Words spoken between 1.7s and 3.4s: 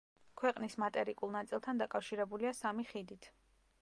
დაკავშირებულია სამი ხიდით.